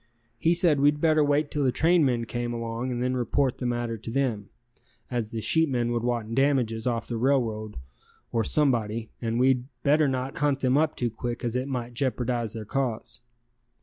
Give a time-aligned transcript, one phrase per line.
[0.39, 3.97] He said we'd better wait till the trainmen came along and then report the matter
[3.99, 4.49] to them,
[5.11, 7.77] as the sheepmen would want damages off the railroad
[8.31, 12.53] or somebody and we'd better not hunt them up too quick as it might jeopardize
[12.53, 13.21] their case.